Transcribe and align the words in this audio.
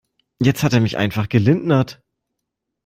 Jetzt 0.39 0.63
hat 0.63 0.73
er 0.73 0.79
mich 0.79 0.97
einfach 0.97 1.29
gelindnert. 1.29 2.01